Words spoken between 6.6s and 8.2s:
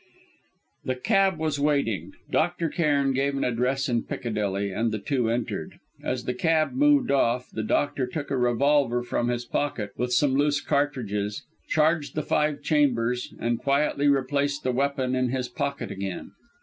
moved off, the doctor